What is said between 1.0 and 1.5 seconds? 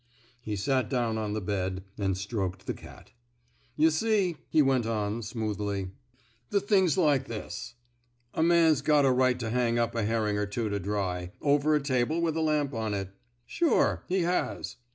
on the